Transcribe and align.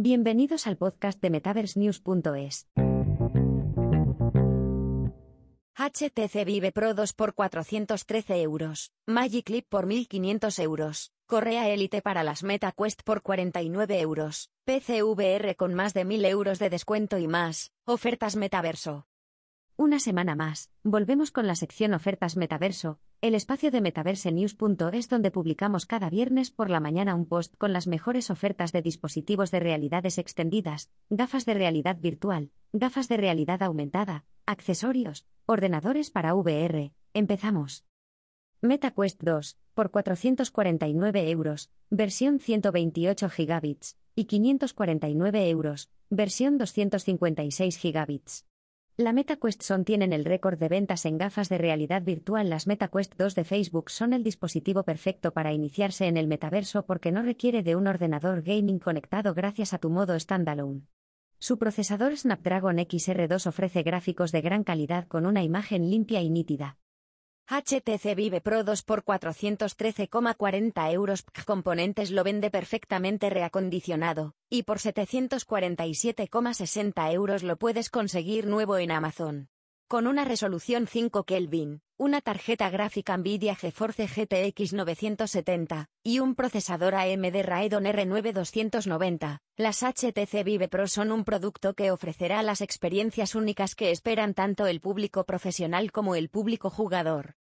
Bienvenidos 0.00 0.68
al 0.68 0.76
podcast 0.76 1.20
de 1.20 1.28
MetaverseNews.es. 1.28 2.68
HTC 5.74 6.44
Vive 6.46 6.70
Pro 6.70 6.94
2 6.94 7.12
por 7.14 7.34
413 7.34 8.42
euros, 8.42 8.92
Magic 9.08 9.46
Clip 9.46 9.66
por 9.68 9.86
1500 9.86 10.56
euros, 10.60 11.12
Correa 11.26 11.68
Elite 11.68 12.00
para 12.00 12.22
las 12.22 12.44
Meta 12.44 12.70
Quest 12.70 13.02
por 13.02 13.22
49 13.22 13.98
euros, 13.98 14.50
PCVR 14.66 15.56
con 15.56 15.74
más 15.74 15.94
de 15.94 16.04
1000 16.04 16.24
euros 16.26 16.60
de 16.60 16.70
descuento 16.70 17.18
y 17.18 17.26
más, 17.26 17.72
ofertas 17.84 18.36
metaverso. 18.36 19.08
Una 19.74 19.98
semana 19.98 20.36
más, 20.36 20.70
volvemos 20.84 21.32
con 21.32 21.48
la 21.48 21.56
sección 21.56 21.92
Ofertas 21.92 22.36
Metaverso, 22.36 23.00
el 23.20 23.34
espacio 23.34 23.72
de 23.72 23.80
MetaverseNews.es 23.80 25.08
donde 25.08 25.32
publicamos 25.32 25.86
cada 25.86 26.08
viernes 26.08 26.52
por 26.52 26.70
la 26.70 26.78
mañana 26.78 27.16
un 27.16 27.26
post 27.26 27.54
con 27.58 27.72
las 27.72 27.88
mejores 27.88 28.30
ofertas 28.30 28.70
de 28.70 28.80
dispositivos 28.80 29.50
de 29.50 29.58
realidades 29.58 30.18
extendidas, 30.18 30.90
gafas 31.10 31.44
de 31.44 31.54
realidad 31.54 31.98
virtual, 31.98 32.52
gafas 32.72 33.08
de 33.08 33.16
realidad 33.16 33.62
aumentada, 33.64 34.24
accesorios, 34.46 35.26
ordenadores 35.46 36.10
para 36.10 36.34
VR. 36.34 36.92
Empezamos. 37.12 37.84
MetaQuest 38.60 39.20
2, 39.22 39.58
por 39.74 39.90
449 39.90 41.30
euros, 41.30 41.70
versión 41.90 42.38
128 42.38 43.30
gigabits, 43.30 43.96
y 44.14 44.26
549 44.26 45.48
euros, 45.50 45.90
versión 46.08 46.56
256 46.56 47.78
gigabits. 47.78 48.47
La 49.00 49.12
MetaQuest 49.12 49.62
Son 49.62 49.84
tienen 49.84 50.12
el 50.12 50.24
récord 50.24 50.58
de 50.58 50.66
ventas 50.66 51.06
en 51.06 51.18
gafas 51.18 51.48
de 51.48 51.56
realidad 51.56 52.02
virtual. 52.02 52.50
Las 52.50 52.66
MetaQuest 52.66 53.14
2 53.16 53.36
de 53.36 53.44
Facebook 53.44 53.90
son 53.90 54.12
el 54.12 54.24
dispositivo 54.24 54.82
perfecto 54.82 55.32
para 55.32 55.52
iniciarse 55.52 56.08
en 56.08 56.16
el 56.16 56.26
metaverso 56.26 56.84
porque 56.84 57.12
no 57.12 57.22
requiere 57.22 57.62
de 57.62 57.76
un 57.76 57.86
ordenador 57.86 58.42
gaming 58.42 58.80
conectado 58.80 59.34
gracias 59.34 59.72
a 59.72 59.78
tu 59.78 59.88
modo 59.88 60.18
standalone. 60.18 60.88
Su 61.38 61.58
procesador 61.58 62.16
Snapdragon 62.16 62.78
XR2 62.78 63.46
ofrece 63.46 63.84
gráficos 63.84 64.32
de 64.32 64.40
gran 64.40 64.64
calidad 64.64 65.06
con 65.06 65.26
una 65.26 65.44
imagen 65.44 65.88
limpia 65.88 66.20
y 66.20 66.30
nítida. 66.30 66.76
HTC 67.50 68.14
Vive 68.14 68.42
Pro 68.42 68.62
2 68.62 68.82
por 68.82 69.04
413,40 69.04 70.92
euros. 70.92 71.24
Componentes 71.46 72.10
lo 72.10 72.22
vende 72.22 72.50
perfectamente 72.50 73.30
reacondicionado, 73.30 74.34
y 74.50 74.64
por 74.64 74.80
747,60 74.80 77.14
euros 77.14 77.42
lo 77.42 77.56
puedes 77.56 77.88
conseguir 77.88 78.46
nuevo 78.46 78.76
en 78.76 78.90
Amazon. 78.90 79.48
Con 79.90 80.06
una 80.06 80.26
resolución 80.26 80.86
5 80.86 81.24
Kelvin, 81.24 81.80
una 81.96 82.20
tarjeta 82.20 82.68
gráfica 82.68 83.16
Nvidia 83.16 83.56
GeForce 83.56 84.06
GTX 84.06 84.74
970 84.74 85.88
y 86.04 86.18
un 86.18 86.34
procesador 86.34 86.94
AMD 86.94 87.42
Radeon 87.42 87.84
R9 87.84 88.34
290, 88.34 89.40
las 89.56 89.82
HTC 89.82 90.44
Vive 90.44 90.68
Pro 90.68 90.88
son 90.88 91.10
un 91.10 91.24
producto 91.24 91.72
que 91.72 91.90
ofrecerá 91.90 92.42
las 92.42 92.60
experiencias 92.60 93.34
únicas 93.34 93.74
que 93.74 93.90
esperan 93.90 94.34
tanto 94.34 94.66
el 94.66 94.82
público 94.82 95.24
profesional 95.24 95.90
como 95.90 96.16
el 96.16 96.28
público 96.28 96.68
jugador. 96.68 97.36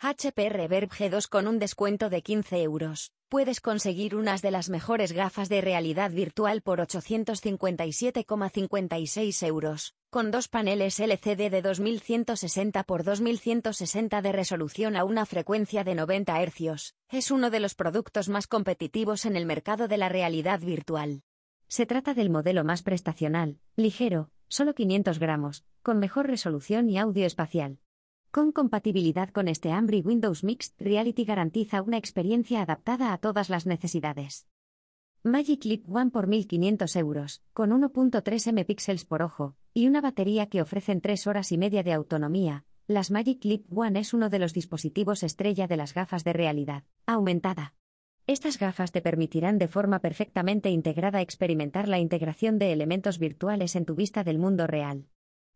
HP 0.00 0.48
Reverb 0.48 0.90
G2 0.90 1.28
con 1.28 1.48
un 1.48 1.58
descuento 1.58 2.08
de 2.08 2.22
15 2.22 2.62
euros. 2.62 3.10
Puedes 3.28 3.60
conseguir 3.60 4.14
unas 4.14 4.42
de 4.42 4.52
las 4.52 4.70
mejores 4.70 5.10
gafas 5.10 5.48
de 5.48 5.60
realidad 5.60 6.12
virtual 6.12 6.62
por 6.62 6.78
857,56 6.78 9.44
euros, 9.44 9.96
con 10.08 10.30
dos 10.30 10.46
paneles 10.46 11.00
LCD 11.00 11.50
de 11.50 11.62
2160 11.62 12.78
x 12.78 13.04
2160 13.04 14.22
de 14.22 14.30
resolución 14.30 14.94
a 14.94 15.02
una 15.02 15.26
frecuencia 15.26 15.82
de 15.82 15.96
90 15.96 16.44
Hz. 16.44 16.94
Es 17.10 17.32
uno 17.32 17.50
de 17.50 17.58
los 17.58 17.74
productos 17.74 18.28
más 18.28 18.46
competitivos 18.46 19.26
en 19.26 19.34
el 19.34 19.46
mercado 19.46 19.88
de 19.88 19.96
la 19.96 20.08
realidad 20.08 20.60
virtual. 20.60 21.24
Se 21.66 21.86
trata 21.86 22.14
del 22.14 22.30
modelo 22.30 22.62
más 22.62 22.84
prestacional, 22.84 23.58
ligero, 23.74 24.30
solo 24.46 24.76
500 24.76 25.18
gramos, 25.18 25.64
con 25.82 25.98
mejor 25.98 26.28
resolución 26.28 26.88
y 26.88 26.98
audio 26.98 27.26
espacial. 27.26 27.80
Con 28.30 28.52
compatibilidad 28.52 29.30
con 29.30 29.48
este 29.48 29.72
Ambry 29.72 30.02
Windows 30.02 30.44
Mixed 30.44 30.74
Reality 30.78 31.24
garantiza 31.24 31.80
una 31.80 31.96
experiencia 31.96 32.60
adaptada 32.60 33.14
a 33.14 33.18
todas 33.18 33.48
las 33.48 33.64
necesidades. 33.64 34.46
Magic 35.22 35.64
Leap 35.64 35.88
One 35.88 36.10
por 36.10 36.26
1500 36.26 36.94
euros, 36.96 37.42
con 37.54 37.70
1.3 37.70 38.48
MP 38.48 38.76
por 39.06 39.22
ojo, 39.22 39.56
y 39.72 39.86
una 39.86 40.02
batería 40.02 40.46
que 40.46 40.60
ofrecen 40.60 41.00
3 41.00 41.26
horas 41.26 41.52
y 41.52 41.58
media 41.58 41.82
de 41.82 41.94
autonomía. 41.94 42.66
Las 42.86 43.10
Magic 43.10 43.42
Leap 43.46 43.62
One 43.74 43.98
es 43.98 44.12
uno 44.12 44.28
de 44.28 44.38
los 44.38 44.52
dispositivos 44.52 45.22
estrella 45.22 45.66
de 45.66 45.78
las 45.78 45.94
gafas 45.94 46.22
de 46.22 46.34
realidad 46.34 46.84
aumentada. 47.06 47.74
Estas 48.26 48.58
gafas 48.58 48.92
te 48.92 49.00
permitirán 49.00 49.56
de 49.56 49.68
forma 49.68 50.00
perfectamente 50.00 50.68
integrada 50.68 51.22
experimentar 51.22 51.88
la 51.88 51.98
integración 51.98 52.58
de 52.58 52.72
elementos 52.72 53.18
virtuales 53.18 53.74
en 53.74 53.86
tu 53.86 53.94
vista 53.94 54.22
del 54.22 54.38
mundo 54.38 54.66
real. 54.66 55.06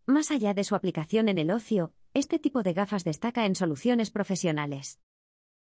Más 0.07 0.31
allá 0.31 0.55
de 0.55 0.65
su 0.65 0.75
aplicación 0.75 1.29
en 1.29 1.39
el 1.39 1.51
ocio, 1.51 1.93
este 2.15 2.39
tipo 2.39 2.63
de 2.63 2.75
gafas 2.75 3.05
destaca 3.05 3.47
en 3.47 3.55
soluciones 3.55 4.11
profesionales. 4.11 5.01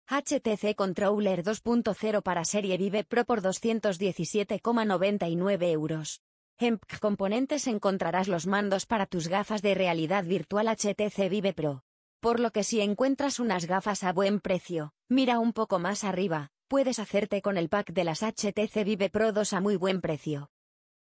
HTC 0.07 0.75
Controller 0.75 1.43
2.0 1.43 2.21
para 2.21 2.43
serie 2.43 2.77
Vive 2.77 3.05
Pro 3.05 3.23
por 3.23 3.41
217,99 3.41 5.71
euros. 5.71 6.19
En 6.57 6.81
Componentes 6.99 7.67
encontrarás 7.67 8.27
los 8.27 8.47
mandos 8.47 8.85
para 8.85 9.05
tus 9.05 9.29
gafas 9.29 9.61
de 9.61 9.73
realidad 9.73 10.25
virtual 10.25 10.67
HTC 10.67 11.29
Vive 11.29 11.53
Pro. 11.53 11.85
Por 12.19 12.41
lo 12.41 12.51
que 12.51 12.63
si 12.63 12.81
encuentras 12.81 13.39
unas 13.39 13.65
gafas 13.65 14.03
a 14.03 14.11
buen 14.11 14.41
precio, 14.41 14.91
mira 15.09 15.39
un 15.39 15.53
poco 15.53 15.79
más 15.79 16.03
arriba, 16.03 16.51
puedes 16.67 16.99
hacerte 16.99 17.41
con 17.41 17.57
el 17.57 17.69
pack 17.69 17.93
de 17.93 18.03
las 18.03 18.21
HTC 18.21 18.83
Vive 18.83 19.09
Pro 19.09 19.31
2 19.31 19.53
a 19.53 19.61
muy 19.61 19.77
buen 19.77 20.01
precio. 20.01 20.49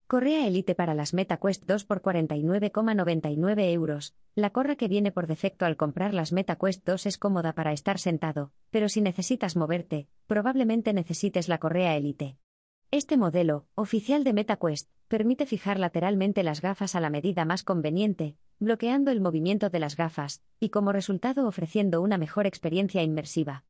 Correa 0.09 0.47
Elite 0.47 0.73
para 0.73 0.95
las 0.95 1.13
MetaQuest 1.13 1.65
2 1.67 1.85
por 1.85 2.01
49,99 2.01 3.71
euros. 3.71 4.15
La 4.33 4.49
correa 4.49 4.75
que 4.75 4.87
viene 4.87 5.11
por 5.11 5.27
defecto 5.27 5.67
al 5.67 5.77
comprar 5.77 6.15
las 6.15 6.31
MetaQuest 6.31 6.83
2 6.83 7.05
es 7.05 7.19
cómoda 7.19 7.53
para 7.53 7.73
estar 7.73 7.99
sentado, 7.99 8.51
pero 8.71 8.89
si 8.89 9.01
necesitas 9.01 9.55
moverte, 9.55 10.07
probablemente 10.25 10.93
necesites 10.93 11.47
la 11.47 11.59
correa 11.59 11.95
Elite. 11.95 12.39
Este 12.89 13.17
modelo, 13.17 13.67
oficial 13.75 14.23
de 14.23 14.33
MetaQuest, 14.33 14.89
permite 15.07 15.45
fijar 15.45 15.77
lateralmente 15.77 16.41
las 16.41 16.59
gafas 16.59 16.95
a 16.95 17.01
la 17.01 17.11
medida 17.11 17.45
más 17.45 17.63
conveniente, 17.63 18.35
bloqueando 18.57 19.11
el 19.11 19.21
movimiento 19.21 19.69
de 19.69 19.77
las 19.77 19.95
gafas, 19.95 20.41
y 20.59 20.69
como 20.69 20.91
resultado 20.91 21.47
ofreciendo 21.47 22.01
una 22.01 22.17
mejor 22.17 22.47
experiencia 22.47 23.03
inmersiva. 23.03 23.63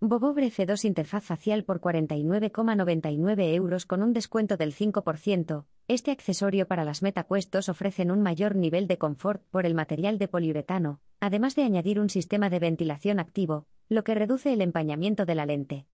Bobobre 0.00 0.46
F2 0.46 0.84
interfaz 0.84 1.24
facial 1.24 1.64
por 1.64 1.80
49,99 1.80 3.52
euros 3.52 3.84
con 3.84 4.04
un 4.04 4.12
descuento 4.12 4.56
del 4.56 4.72
5%. 4.72 5.64
Este 5.88 6.12
accesorio 6.12 6.68
para 6.68 6.84
las 6.84 7.02
MetaQuest 7.02 7.52
2 7.52 7.68
ofrecen 7.68 8.12
un 8.12 8.22
mayor 8.22 8.54
nivel 8.54 8.86
de 8.86 8.96
confort 8.96 9.42
por 9.50 9.66
el 9.66 9.74
material 9.74 10.18
de 10.18 10.28
poliuretano, 10.28 11.00
además 11.18 11.56
de 11.56 11.64
añadir 11.64 11.98
un 11.98 12.10
sistema 12.10 12.48
de 12.48 12.60
ventilación 12.60 13.18
activo, 13.18 13.66
lo 13.88 14.04
que 14.04 14.14
reduce 14.14 14.52
el 14.52 14.60
empañamiento 14.60 15.26
de 15.26 15.34
la 15.34 15.46
lente. 15.46 15.86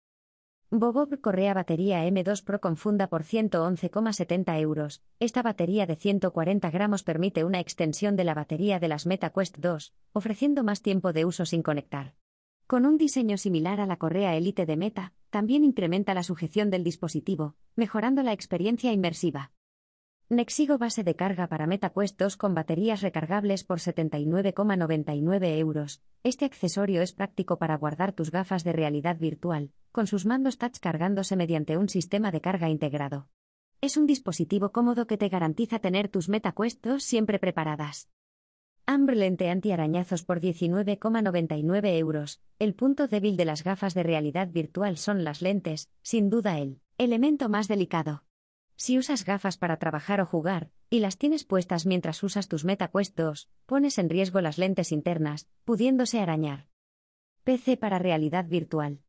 Bobob 0.71 1.19
Correa 1.23 1.55
Batería 1.55 2.07
M2 2.07 2.45
Pro 2.45 2.61
con 2.61 2.77
funda 2.77 3.07
por 3.07 3.23
111,70 3.23 4.61
euros. 4.61 5.03
Esta 5.19 5.41
batería 5.41 5.87
de 5.87 5.97
140 5.97 6.71
gramos 6.71 7.05
permite 7.05 7.43
una 7.43 7.61
extensión 7.61 8.17
de 8.17 8.25
la 8.25 8.35
batería 8.35 8.79
de 8.81 8.89
las 8.89 9.07
MetaQuest 9.07 9.57
2, 9.61 9.95
ofreciendo 10.13 10.63
más 10.63 10.83
tiempo 10.83 11.15
de 11.15 11.25
uso 11.25 11.47
sin 11.47 11.63
conectar. 11.63 12.13
Con 12.67 12.87
un 12.87 12.97
diseño 12.97 13.37
similar 13.37 13.79
a 13.79 13.87
la 13.87 13.99
correa 13.99 14.37
Elite 14.37 14.65
de 14.65 14.79
Meta, 14.79 15.13
también 15.29 15.65
incrementa 15.65 16.15
la 16.15 16.23
sujeción 16.23 16.71
del 16.71 16.83
dispositivo, 16.83 17.57
mejorando 17.77 18.23
la 18.23 18.33
experiencia 18.33 18.91
inmersiva. 18.91 19.53
Nexigo 20.31 20.79
base 20.79 21.05
de 21.05 21.15
carga 21.15 21.47
para 21.49 21.67
MetaQuest 21.67 22.19
2 22.19 22.39
con 22.39 22.55
baterías 22.55 23.03
recargables 23.03 23.65
por 23.65 23.81
79,99 23.81 25.59
euros. 25.59 26.03
Este 26.23 26.47
accesorio 26.47 27.03
es 27.03 27.13
práctico 27.13 27.59
para 27.59 27.77
guardar 27.77 28.13
tus 28.13 28.31
gafas 28.31 28.65
de 28.65 28.73
realidad 28.73 29.19
virtual, 29.19 29.71
con 29.93 30.07
sus 30.07 30.25
mandos 30.25 30.57
touch 30.57 30.79
cargándose 30.79 31.37
mediante 31.37 31.77
un 31.77 31.91
sistema 31.91 32.31
de 32.31 32.41
carga 32.41 32.71
integrado. 32.71 33.29
Es 33.83 33.99
un 33.99 34.07
dispositivo 34.07 34.73
cómodo 34.73 35.07
que 35.07 35.19
te 35.19 35.29
garantiza 35.29 35.81
tener 35.81 36.09
tus 36.09 36.31
MetaQuest 36.31 36.83
2 36.83 37.05
siempre 37.05 37.39
preparadas. 37.39 38.09
Ambre 38.87 39.17
lente 39.17 39.49
antiarañazos 39.49 40.25
por 40.25 40.41
19,99 40.41 41.99
euros. 41.99 42.43
El 42.59 42.75
punto 42.75 43.09
débil 43.09 43.39
de 43.39 43.47
las 43.47 43.65
gafas 43.65 43.95
de 43.95 44.03
realidad 44.03 44.49
virtual 44.49 44.99
son 44.99 45.25
las 45.25 45.41
lentes, 45.41 45.89
sin 46.03 46.29
duda 46.29 46.59
el 46.59 46.83
elemento 46.99 47.49
más 47.49 47.67
delicado. 47.67 48.25
Si 48.77 48.99
usas 48.99 49.25
gafas 49.25 49.57
para 49.57 49.79
trabajar 49.79 50.21
o 50.21 50.27
jugar, 50.27 50.71
y 50.91 50.99
las 50.99 51.17
tienes 51.17 51.45
puestas 51.45 51.87
mientras 51.87 52.23
usas 52.23 52.47
tus 52.47 52.67
MetaQuest 52.67 53.17
2, 53.17 53.49
pones 53.65 53.97
en 53.97 54.11
riesgo 54.11 54.43
las 54.43 54.59
lentes 54.59 54.93
internas, 54.93 55.49
pudiéndose 55.65 56.21
arañar. 56.21 56.69
PC 57.43 57.79
para 57.79 57.99
realidad 57.99 58.45
virtual. 58.47 59.01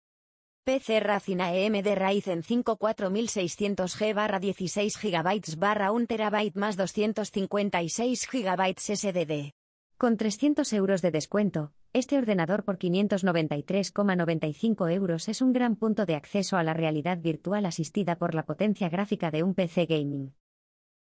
PC 0.63 1.01
Racina 1.01 1.53
EMD 1.53 1.95
Ryzen 1.95 2.43
5 2.43 2.79
4600G 2.79 4.39
16 4.39 4.97
GB 5.01 5.91
1 5.91 6.07
TB 6.07 6.55
más 6.55 6.77
256 6.77 8.27
GB 8.31 8.73
SSD. 8.77 9.53
Con 9.97 10.17
300 10.17 10.73
euros 10.73 11.01
de 11.01 11.11
descuento, 11.11 11.71
Este 11.93 12.17
ordenador 12.17 12.65
por 12.65 12.77
593,95 12.77 14.91
euros 14.91 15.29
es 15.29 15.41
un 15.41 15.53
gran 15.53 15.77
punto 15.77 16.05
de 16.05 16.15
acceso 16.15 16.57
a 16.57 16.63
la 16.63 16.73
realidad 16.73 17.19
virtual 17.19 17.65
asistida 17.65 18.17
por 18.17 18.35
la 18.35 18.43
potencia 18.43 18.89
gráfica 18.89 19.31
de 19.31 19.43
un 19.43 19.53
PC 19.53 19.85
gaming. 19.85 20.33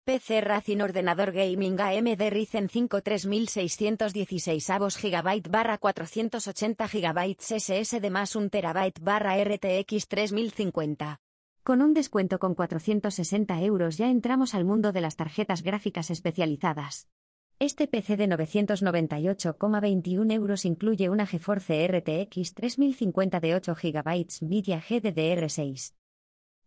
PC 0.05 0.39
Racing 0.39 0.79
Ordenador 0.79 1.33
Gaming 1.33 1.81
AMD 1.81 2.29
Ryzen 2.29 2.69
5 2.69 3.01
3616 3.01 5.01
GB 5.01 5.49
barra 5.49 5.77
480 5.77 6.87
GB 6.87 7.35
SSD 7.37 8.09
más 8.09 8.37
1 8.37 8.49
TB 8.49 8.93
barra 9.01 9.35
RTX 9.43 10.07
3050. 10.07 11.19
Con 11.63 11.81
un 11.81 11.93
descuento 11.93 12.39
con 12.39 12.55
460 12.55 13.61
euros 13.63 13.97
ya 13.97 14.09
entramos 14.09 14.55
al 14.55 14.63
mundo 14.63 14.93
de 14.93 15.01
las 15.01 15.17
tarjetas 15.17 15.63
gráficas 15.63 16.09
especializadas. 16.11 17.09
Este 17.57 17.87
PC 17.87 18.17
de 18.17 18.27
998,21 18.27 20.33
euros 20.33 20.65
incluye 20.65 21.09
una 21.09 21.25
GeForce 21.25 21.87
RTX 21.87 22.53
3050 22.53 23.39
de 23.39 23.55
8 23.55 23.75
GB 23.75 24.27
Nvidia 24.41 24.81
GDDR6. 24.81 25.93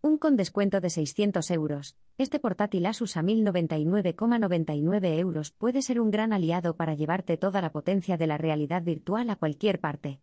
Un 0.00 0.16
con 0.16 0.36
descuento 0.36 0.80
de 0.80 0.90
600 0.90 1.50
euros, 1.50 1.96
este 2.16 2.38
portátil 2.38 2.86
Asus 2.86 3.16
a 3.16 3.22
1099,99 3.22 5.18
euros 5.18 5.50
puede 5.50 5.82
ser 5.82 6.00
un 6.00 6.12
gran 6.12 6.32
aliado 6.32 6.76
para 6.76 6.94
llevarte 6.94 7.36
toda 7.36 7.60
la 7.60 7.72
potencia 7.72 8.16
de 8.16 8.28
la 8.28 8.38
realidad 8.38 8.84
virtual 8.84 9.28
a 9.30 9.34
cualquier 9.34 9.80
parte. 9.80 10.20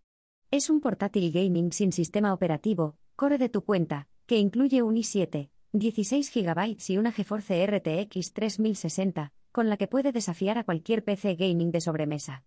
Es 0.50 0.69
un 0.69 0.80
portátil 0.80 1.34
gaming 1.34 1.74
sin 1.74 1.92
sistema 1.92 2.34
operativo, 2.34 2.95
core 3.18 3.38
de 3.38 3.50
tu 3.50 3.66
cuenta, 3.66 4.07
que 4.27 4.38
incluye 4.38 4.83
un 4.83 4.95
i7, 4.95 5.50
16 5.71 6.33
GB 6.33 6.75
y 6.89 6.97
una 6.97 7.13
GeForce 7.13 7.65
RTX 7.65 8.33
3060, 8.33 9.31
con 9.53 9.69
la 9.69 9.77
que 9.77 9.88
puede 9.88 10.12
desafiar 10.12 10.57
a 10.57 10.65
cualquier 10.65 11.06
PC 11.06 11.35
gaming 11.35 11.71
de 11.71 11.79
sobremesa. 11.79 12.44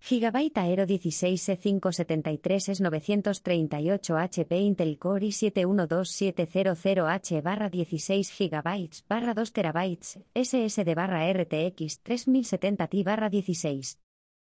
Gigabyte 0.00 0.58
Aero 0.58 0.84
16 0.84 1.48
E573 1.48 2.68
es 2.68 2.80
938 2.80 4.18
HP 4.18 4.58
Intel 4.58 4.98
Core 4.98 5.28
i7-12700H 5.28 7.42
barra 7.42 7.70
16 7.70 8.38
GB 8.38 8.90
barra 9.08 9.32
2 9.32 9.52
TB 9.52 9.98
SSD 10.34 10.94
barra 10.94 11.32
RTX 11.32 12.02
3070 12.02 12.88
Ti 12.88 13.02
barra 13.04 13.30
16. 13.30 13.98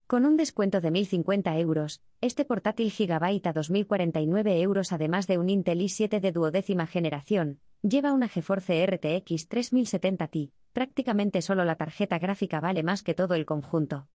Con 0.06 0.27
un 0.27 0.37
descuento 0.37 0.83
de 0.83 0.93
1.050 0.93 1.59
euros, 1.61 2.03
este 2.21 2.45
portátil 2.45 2.91
Gigabyte 2.91 3.47
a 3.47 3.55
2.049 3.55 4.61
euros 4.61 4.93
además 4.93 5.27
de 5.27 5.39
un 5.39 5.49
Intel 5.49 5.81
i7 5.81 6.21
de 6.21 6.31
duodécima 6.31 6.87
generación, 6.87 7.59
lleva 7.81 8.12
una 8.12 8.29
GeForce 8.29 8.85
RTX 8.85 9.49
3070 9.49 10.29
Ti, 10.29 10.53
prácticamente 10.75 11.41
solo 11.41 11.65
la 11.65 11.77
tarjeta 11.77 12.19
gráfica 12.19 12.61
vale 12.61 12.83
más 12.83 13.03
que 13.03 13.15
todo 13.15 13.35
el 13.35 13.47
conjunto. 13.47 14.09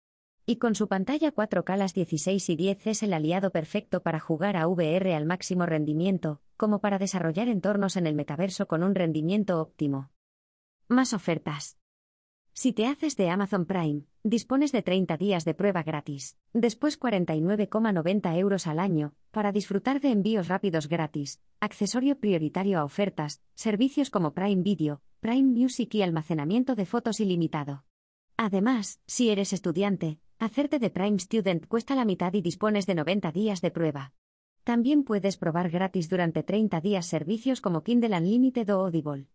Y 0.46 0.56
con 0.56 0.76
su 0.76 0.86
pantalla 0.86 1.34
4K 1.34 1.76
las 1.76 1.92
16 1.92 2.48
y 2.50 2.56
10 2.56 2.86
es 2.86 3.02
el 3.02 3.12
aliado 3.12 3.50
perfecto 3.50 4.00
para 4.00 4.20
jugar 4.20 4.56
a 4.56 4.68
VR 4.68 5.16
al 5.16 5.26
máximo 5.26 5.66
rendimiento, 5.66 6.40
como 6.56 6.80
para 6.80 6.98
desarrollar 6.98 7.48
entornos 7.48 7.96
en 7.96 8.06
el 8.06 8.14
metaverso 8.14 8.68
con 8.68 8.84
un 8.84 8.94
rendimiento 8.94 9.60
óptimo. 9.60 10.10
Más 10.86 11.14
ofertas. 11.14 11.79
Si 12.52 12.72
te 12.72 12.86
haces 12.86 13.16
de 13.16 13.30
Amazon 13.30 13.64
Prime, 13.64 14.02
dispones 14.22 14.72
de 14.72 14.82
30 14.82 15.16
días 15.16 15.44
de 15.44 15.54
prueba 15.54 15.82
gratis, 15.82 16.36
después 16.52 17.00
49,90 17.00 18.36
euros 18.36 18.66
al 18.66 18.78
año, 18.78 19.14
para 19.30 19.52
disfrutar 19.52 20.00
de 20.00 20.10
envíos 20.10 20.48
rápidos 20.48 20.88
gratis, 20.88 21.40
accesorio 21.60 22.18
prioritario 22.18 22.78
a 22.80 22.84
ofertas, 22.84 23.40
servicios 23.54 24.10
como 24.10 24.34
Prime 24.34 24.62
Video, 24.62 25.00
Prime 25.20 25.58
Music 25.58 25.94
y 25.94 26.02
almacenamiento 26.02 26.74
de 26.74 26.86
fotos 26.86 27.20
ilimitado. 27.20 27.84
Además, 28.36 29.00
si 29.06 29.30
eres 29.30 29.52
estudiante, 29.52 30.18
hacerte 30.38 30.78
de 30.78 30.90
Prime 30.90 31.18
Student 31.18 31.66
cuesta 31.66 31.94
la 31.94 32.04
mitad 32.04 32.32
y 32.34 32.40
dispones 32.40 32.86
de 32.86 32.94
90 32.94 33.32
días 33.32 33.60
de 33.60 33.70
prueba. 33.70 34.12
También 34.64 35.04
puedes 35.04 35.36
probar 35.36 35.70
gratis 35.70 36.08
durante 36.08 36.42
30 36.42 36.80
días 36.80 37.06
servicios 37.06 37.60
como 37.60 37.82
Kindle 37.82 38.16
Unlimited 38.16 38.74
o 38.74 38.80
Audible. 38.84 39.28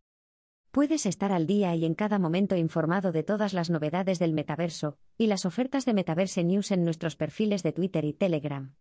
Puedes 0.76 1.06
estar 1.06 1.32
al 1.32 1.48
día 1.48 1.74
y 1.74 1.86
en 1.86 1.94
cada 1.94 2.20
momento 2.20 2.58
informado 2.58 3.14
de 3.14 3.24
todas 3.24 3.54
las 3.54 3.70
novedades 3.70 4.20
del 4.20 4.34
metaverso 4.34 4.98
y 5.18 5.28
las 5.28 5.46
ofertas 5.46 5.86
de 5.86 5.94
Metaverse 5.94 6.44
News 6.44 6.70
en 6.70 6.84
nuestros 6.84 7.16
perfiles 7.16 7.64
de 7.64 7.72
Twitter 7.72 8.04
y 8.04 8.12
Telegram. 8.12 8.76